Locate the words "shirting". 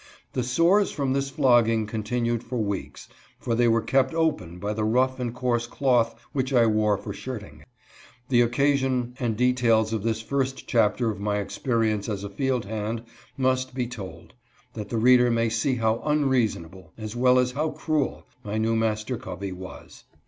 7.13-7.63